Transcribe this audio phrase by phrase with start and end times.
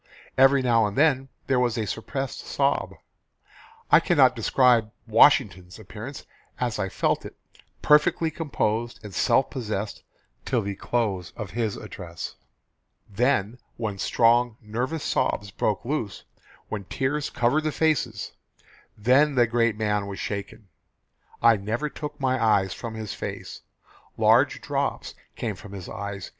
[0.35, 2.95] Every now and then there was a suppressed sob.
[3.91, 6.25] I cannot describe Washington's appearance
[6.59, 7.35] as I felt it
[7.83, 10.01] perfectly composed and self possessed
[10.43, 12.35] till the close of his address.
[13.07, 16.23] Then when strong, nervous sobs broke loose,
[16.67, 18.31] when tears covered the faces,
[18.97, 20.67] then the great man was shaken.
[21.43, 23.61] I never took my eyes from his face.
[24.17, 26.29] Large drops came from his eyes.